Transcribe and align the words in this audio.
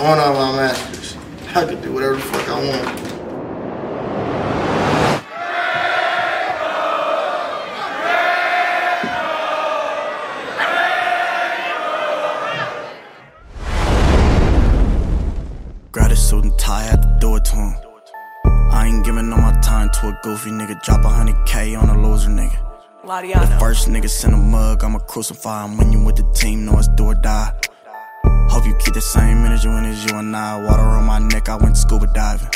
going 0.00 0.18
on 0.18 0.34
my 0.34 0.56
masters. 0.56 1.14
I 1.54 1.66
could 1.66 1.82
do 1.82 1.92
whatever 1.92 2.14
the 2.14 2.22
fuck 2.22 2.48
I 2.48 2.54
want. 2.54 2.86
Grab 15.92 16.10
a 16.10 16.16
suit 16.16 16.44
and 16.44 16.58
tie, 16.58 16.84
had 16.84 17.02
to 17.02 17.18
do 17.20 17.36
it 17.36 17.44
to 17.44 17.56
him. 17.56 17.74
I 18.70 18.86
ain't 18.86 19.04
giving 19.04 19.30
all 19.34 19.38
my 19.38 19.52
time 19.60 19.90
to 19.90 20.08
a 20.08 20.20
goofy 20.22 20.48
nigga. 20.48 20.82
Drop 20.82 21.04
a 21.04 21.10
hundred 21.10 21.36
K 21.46 21.74
on 21.74 21.90
a 21.90 22.08
loser 22.08 22.30
nigga. 22.30 22.56
The 23.04 23.56
first 23.58 23.88
nigga 23.88 24.08
send 24.08 24.32
a 24.32 24.38
mug, 24.38 24.82
I'ma 24.82 25.00
crucify 25.00 25.66
him. 25.66 25.76
When 25.76 25.92
you 25.92 26.02
with 26.02 26.16
the 26.16 26.32
team, 26.32 26.64
know 26.64 26.78
it's 26.78 26.88
do 26.88 27.04
or 27.04 27.14
die. 27.14 27.52
Hope 28.60 28.68
you 28.68 28.76
keep 28.76 28.92
the 28.92 29.00
same 29.00 29.40
energy 29.48 29.68
when 29.68 29.86
it's 29.86 30.04
you 30.04 30.18
and 30.18 30.36
I. 30.36 30.60
Water 30.60 30.84
on 30.84 31.04
my 31.04 31.18
neck, 31.18 31.48
I 31.48 31.56
went 31.56 31.78
scuba 31.78 32.06
diving. 32.12 32.50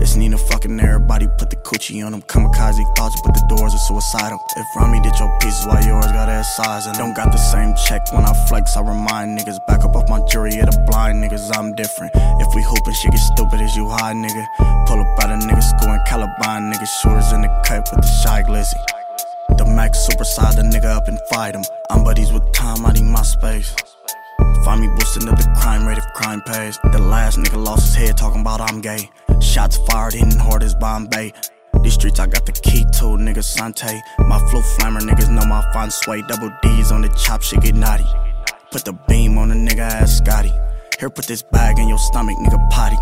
It's 0.00 0.16
Nina 0.16 0.38
fucking 0.38 0.80
everybody, 0.80 1.28
put 1.36 1.50
the 1.50 1.56
coochie 1.56 2.00
on 2.06 2.12
them. 2.12 2.22
Kamikaze 2.22 2.80
thoughts, 2.96 3.20
but 3.20 3.34
the 3.34 3.44
doors 3.52 3.74
are 3.74 3.84
suicidal. 3.84 4.40
If 4.56 4.64
Rami 4.74 4.98
did 5.02 5.12
your 5.20 5.28
pieces, 5.40 5.66
why 5.66 5.84
yours 5.84 6.06
got 6.06 6.30
ass 6.30 6.56
size? 6.56 6.86
And 6.86 6.96
don't 6.96 7.14
got 7.14 7.32
the 7.32 7.36
same 7.52 7.74
check 7.86 8.00
when 8.14 8.24
I 8.24 8.32
flex. 8.48 8.78
I 8.78 8.80
remind 8.80 9.38
niggas 9.38 9.60
back 9.68 9.84
up 9.84 9.94
off 9.94 10.08
my 10.08 10.24
jury 10.24 10.56
of 10.56 10.72
the 10.72 10.84
blind 10.88 11.22
niggas. 11.22 11.54
I'm 11.54 11.74
different. 11.74 12.12
If 12.40 12.54
we 12.54 12.62
hoopin', 12.62 12.94
shit 12.94 13.12
get 13.12 13.20
stupid 13.20 13.60
as 13.60 13.76
you 13.76 13.90
high, 13.90 14.14
nigga. 14.14 14.42
Pull 14.88 15.00
up 15.00 15.20
out 15.20 15.28
a 15.28 15.36
nigga 15.36 15.60
school 15.60 15.92
in 15.92 16.00
Caliban, 16.08 16.72
nigga. 16.72 16.88
Shooters 17.02 17.32
in 17.32 17.42
the 17.42 17.52
cut 17.66 17.86
with 17.92 18.00
the 18.00 18.08
shy 18.24 18.42
glizzy. 18.42 18.80
The 19.58 19.66
Max 19.66 19.98
superside 20.08 20.56
the 20.56 20.62
nigga 20.62 20.96
up 20.96 21.08
and 21.08 21.20
fight 21.28 21.54
him. 21.54 21.64
I'm 21.90 22.04
buddies 22.04 22.32
with 22.32 22.50
Tom, 22.54 22.86
I 22.86 22.92
need 22.92 23.04
my 23.04 23.20
space. 23.20 23.76
Find 24.66 24.80
me 24.80 24.88
boosting 24.88 25.28
up 25.28 25.38
the 25.38 25.48
crime 25.60 25.86
rate 25.86 25.96
if 25.96 26.04
crime 26.12 26.42
pays. 26.42 26.76
The 26.90 26.98
last 26.98 27.38
nigga 27.38 27.64
lost 27.64 27.86
his 27.86 27.94
head 27.94 28.16
talking 28.18 28.40
about 28.40 28.60
I'm 28.60 28.80
gay. 28.80 29.08
Shots 29.40 29.76
fired 29.86 30.16
in 30.16 30.28
hard 30.32 30.64
as 30.64 30.74
Bombay. 30.74 31.32
These 31.84 31.94
streets 31.94 32.18
I 32.18 32.26
got 32.26 32.46
the 32.46 32.50
key 32.50 32.82
to, 32.98 33.14
nigga 33.14 33.44
Sante. 33.44 34.02
My 34.18 34.40
flow 34.50 34.62
flammer, 34.62 34.98
niggas 34.98 35.30
know 35.30 35.46
my 35.46 35.62
fine 35.72 35.92
sway. 35.92 36.20
Double 36.22 36.50
D's 36.62 36.90
on 36.90 37.02
the 37.02 37.08
chop, 37.10 37.42
shit 37.42 37.60
get 37.60 37.76
naughty. 37.76 38.06
Put 38.72 38.84
the 38.84 38.94
beam 39.06 39.38
on 39.38 39.50
the 39.50 39.54
nigga 39.54 39.86
ass 39.86 40.18
Scotty. 40.18 40.52
Here, 40.98 41.10
put 41.10 41.28
this 41.28 41.42
bag 41.42 41.78
in 41.78 41.86
your 41.86 41.98
stomach, 41.98 42.36
nigga 42.38 42.58
potty. 42.70 42.96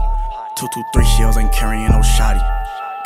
Two, 0.58 0.68
two, 0.74 0.82
three 0.92 1.06
shells 1.16 1.38
ain't 1.38 1.50
carrying 1.54 1.88
no 1.88 2.00
shotty. 2.00 2.44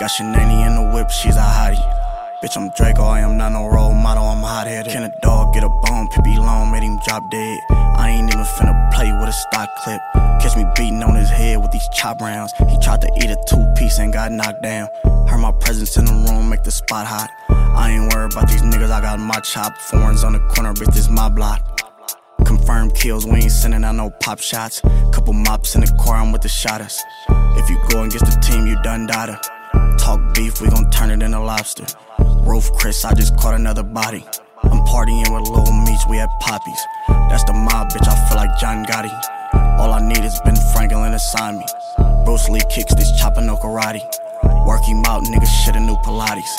Got 0.01 0.11
Shanani 0.11 0.67
in 0.67 0.75
the 0.75 0.97
whip, 0.97 1.11
she's 1.11 1.37
a 1.37 1.39
hottie. 1.39 1.98
Bitch, 2.41 2.57
I'm 2.57 2.71
Drakeo, 2.71 3.03
I 3.03 3.19
am 3.19 3.37
not 3.37 3.51
no 3.51 3.67
role 3.67 3.93
model, 3.93 4.23
I'm 4.23 4.39
hot 4.39 4.69
headed. 4.69 4.93
Can 4.93 5.03
a 5.03 5.13
dog 5.23 5.53
get 5.55 5.65
a 5.65 5.69
bone? 5.69 6.07
Pippi 6.07 6.37
long 6.37 6.71
made 6.71 6.85
him 6.85 6.97
drop 7.05 7.29
dead. 7.33 7.59
I 7.69 8.11
ain't 8.11 8.33
even 8.33 8.45
finna 8.45 8.93
play 8.93 9.11
with 9.11 9.29
a 9.29 9.33
stock 9.33 9.69
clip. 9.83 10.01
Catch 10.41 10.57
me 10.57 10.65
beating 10.77 11.03
on 11.03 11.17
his 11.17 11.29
head 11.29 11.61
with 11.61 11.73
these 11.73 11.89
chop 11.93 12.21
rounds. 12.21 12.53
He 12.71 12.79
tried 12.79 13.01
to 13.01 13.11
eat 13.17 13.29
a 13.29 13.37
two 13.49 13.67
piece 13.77 13.99
and 13.99 14.13
got 14.13 14.31
knocked 14.31 14.63
down. 14.63 14.89
Heard 15.27 15.39
my 15.39 15.51
presence 15.51 15.97
in 15.97 16.05
the 16.05 16.13
room 16.13 16.49
make 16.49 16.63
the 16.63 16.71
spot 16.71 17.09
hot. 17.09 17.29
I 17.49 17.91
ain't 17.91 18.15
worried 18.15 18.33
about 18.33 18.47
these 18.47 18.63
niggas, 18.63 18.93
I 18.93 19.01
got 19.01 19.19
my 19.19 19.41
chop. 19.41 19.77
Foreigns 19.77 20.23
on 20.23 20.35
the 20.35 20.41
corner, 20.55 20.73
bitch, 20.75 20.95
this 20.95 21.09
my 21.09 21.29
block. 21.29 21.61
Confirmed 22.45 22.95
kills, 22.95 23.27
we 23.27 23.41
ain't 23.41 23.51
sending 23.51 23.83
out 23.83 23.97
no 23.97 24.11
pop 24.21 24.39
shots. 24.39 24.81
Couple 25.11 25.33
mops 25.33 25.75
in 25.75 25.81
the 25.81 25.93
car, 26.05 26.15
I'm 26.15 26.31
with 26.31 26.43
the 26.43 26.49
shotters. 26.49 27.03
If 27.29 27.69
you 27.69 27.83
go 27.89 28.05
against 28.05 28.27
the 28.27 28.41
team, 28.41 28.65
you 28.69 28.81
done 28.85 29.09
data. 29.09 29.41
Talk 29.99 30.21
beef, 30.37 30.61
we 30.61 30.69
gon' 30.69 30.89
turn 30.93 31.11
it 31.11 31.21
into 31.21 31.41
lobster. 31.41 31.87
Roof 32.49 32.73
Chris, 32.73 33.05
I 33.05 33.13
just 33.13 33.37
caught 33.37 33.55
another 33.55 33.83
body. 33.83 34.25
I'm 34.63 34.81
partying 34.87 35.29
with 35.29 35.51
Lil 35.51 35.71
Meech, 35.85 36.01
we 36.09 36.17
had 36.17 36.31
Poppies. 36.41 36.81
That's 37.29 37.45
the 37.45 37.53
mob, 37.53 37.91
bitch, 37.91 38.09
I 38.09 38.17
feel 38.27 38.39
like 38.39 38.59
John 38.59 38.87
Gotti. 38.87 39.13
All 39.79 39.93
I 39.93 40.01
need 40.01 40.25
is 40.25 40.41
Ben 40.47 40.57
Franklin 40.73 41.13
assign 41.13 41.59
me. 41.59 41.67
Bruce 42.25 42.49
Lee 42.49 42.63
kicks 42.71 42.95
this 42.95 43.13
chopper, 43.21 43.43
no 43.43 43.57
karate. 43.57 44.01
Work 44.67 44.83
him 44.85 45.05
out, 45.05 45.25
niggas 45.25 45.47
shit 45.63 45.77
a 45.77 45.81
new 45.81 45.97
Pilates. 45.97 46.57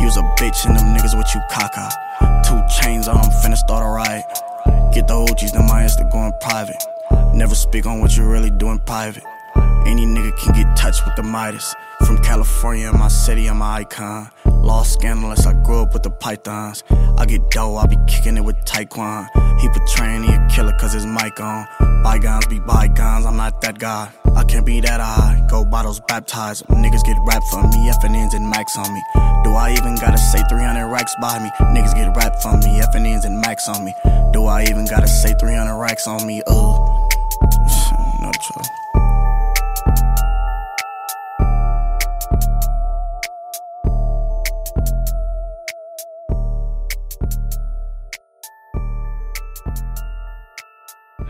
Use 0.00 0.16
a 0.16 0.22
bitch 0.40 0.64
and 0.64 0.78
them 0.78 0.96
niggas 0.96 1.16
with 1.16 1.28
you 1.34 1.40
caca. 1.50 1.92
Two 2.42 2.60
chains 2.80 3.06
on, 3.06 3.22
finna 3.44 3.56
start 3.56 3.84
a 3.84 3.88
riot. 3.88 4.24
Get 4.94 5.06
the 5.06 5.14
OGs, 5.14 5.52
then 5.52 5.66
my 5.66 5.82
Insta 5.82 6.10
going 6.10 6.32
private. 6.40 6.82
Never 7.34 7.54
speak 7.54 7.84
on 7.84 8.00
what 8.00 8.16
you 8.16 8.24
really 8.24 8.50
do 8.50 8.70
in 8.70 8.78
private. 8.78 9.22
Any 9.86 10.06
nigga 10.06 10.34
can 10.38 10.54
get 10.54 10.76
touched 10.76 11.04
with 11.04 11.14
the 11.14 11.22
Midas. 11.22 11.74
From 12.06 12.22
California, 12.22 12.90
my 12.92 13.08
city, 13.08 13.48
I'm 13.48 13.60
an 13.60 13.68
icon. 13.68 14.30
Lost 14.66 14.94
scandalous, 14.94 15.46
I 15.46 15.52
grew 15.52 15.82
up 15.82 15.92
with 15.92 16.02
the 16.02 16.10
pythons. 16.10 16.82
I 17.16 17.24
get 17.24 17.50
dough, 17.50 17.76
I 17.76 17.86
be 17.86 17.96
kicking 18.08 18.36
it 18.36 18.44
with 18.44 18.56
Taekwon. 18.64 19.28
He 19.60 19.68
portraying 19.68 20.24
he 20.24 20.34
a 20.34 20.48
killer 20.50 20.72
cause 20.72 20.92
his 20.92 21.06
mic 21.06 21.38
on. 21.38 21.68
Bygones 22.02 22.46
be 22.46 22.58
bygones, 22.58 23.26
I'm 23.26 23.36
not 23.36 23.60
that 23.60 23.78
guy. 23.78 24.10
I 24.34 24.42
can't 24.42 24.66
be 24.66 24.80
that 24.80 25.00
high. 25.00 25.46
Go 25.48 25.64
bottles 25.64 26.00
baptized. 26.08 26.66
Niggas 26.66 27.04
get 27.04 27.16
rap 27.28 27.44
from 27.48 27.70
me, 27.70 27.88
FNNs 28.02 28.34
and 28.34 28.50
Max 28.50 28.76
on 28.76 28.92
me. 28.92 29.00
Do 29.44 29.54
I 29.54 29.72
even 29.78 29.94
gotta 29.94 30.18
say 30.18 30.42
300 30.48 30.90
racks 30.90 31.14
by 31.20 31.38
me? 31.38 31.48
Niggas 31.60 31.94
get 31.94 32.16
rap 32.16 32.42
from 32.42 32.58
me, 32.58 32.80
FNNs 32.92 33.24
and 33.24 33.40
Max 33.40 33.68
on 33.68 33.84
me. 33.84 33.94
Do 34.32 34.46
I 34.46 34.64
even 34.64 34.84
gotta 34.86 35.06
say 35.06 35.32
300 35.38 35.78
racks 35.78 36.08
on 36.08 36.26
me? 36.26 36.42
Uh, 36.44 36.52
no 38.20 38.32
trouble. 38.32 38.65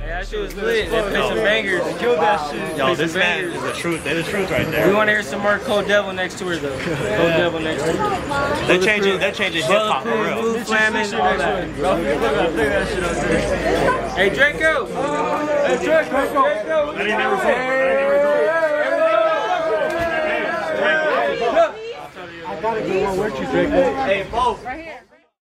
Yeah, 0.07 0.21
that 0.21 0.29
shit 0.29 0.39
was 0.39 0.55
lit. 0.55 0.89
They 0.89 1.01
played 1.03 1.25
some 1.25 1.39
bangers. 1.39 1.83
They 1.83 1.99
killed 1.99 2.19
that 2.21 2.49
shit. 2.49 2.77
Yo, 2.77 2.95
this 2.95 3.15
man 3.15 3.43
bangers. 3.43 3.57
is 3.57 3.63
the 3.63 3.73
truth. 3.73 4.05
They're 4.05 4.15
the 4.15 4.23
truth 4.23 4.53
right 4.53 4.71
there. 4.71 4.87
We 4.87 4.95
want 4.95 5.09
to 5.09 5.13
hear 5.13 5.23
some 5.25 5.41
more 5.41 5.59
Cold 5.59 5.89
Devil 5.89 6.13
next 6.13 6.39
to 6.39 6.45
her 6.47 6.57
though. 6.59 6.79
Cold 6.79 7.35
Devil 7.35 7.59
next 7.59 7.83
to 7.83 7.93
her. 7.93 8.67
They're 8.69 8.81
changing. 8.81 9.19
They're 9.19 9.33
changing 9.33 9.63
hip 9.63 9.73
hop 9.73 10.05
for 10.05 10.11
real. 10.11 10.43
Food 10.43 10.65
slamming, 10.65 11.13
all 11.13 11.37
that. 11.37 11.65
Hey 14.15 14.31
Drakeo! 14.31 14.87
Hey 15.67 15.77
Drakeo! 15.77 16.31
Drakeo! 16.31 16.95
I 16.95 16.99
didn't 16.99 17.19
never 17.19 17.37
say. 17.39 17.57
I 22.47 22.61
gotta 22.63 22.81
get 22.81 23.09
one 23.09 23.19
with 23.19 23.41
you, 23.41 23.47
Drakeo. 23.47 24.05
Hey, 24.07 24.27
both. 24.31 24.65
Right 24.65 24.85
here. 24.85 25.16